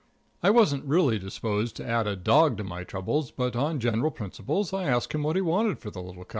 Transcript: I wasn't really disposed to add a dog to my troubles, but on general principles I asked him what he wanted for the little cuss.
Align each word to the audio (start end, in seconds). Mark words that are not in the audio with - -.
I 0.41 0.49
wasn't 0.49 0.83
really 0.85 1.19
disposed 1.19 1.75
to 1.75 1.87
add 1.87 2.07
a 2.07 2.15
dog 2.15 2.57
to 2.57 2.63
my 2.63 2.83
troubles, 2.83 3.29
but 3.29 3.55
on 3.55 3.79
general 3.79 4.09
principles 4.09 4.73
I 4.73 4.85
asked 4.85 5.13
him 5.13 5.21
what 5.21 5.35
he 5.35 5.43
wanted 5.43 5.77
for 5.77 5.91
the 5.91 6.01
little 6.01 6.23
cuss. 6.23 6.29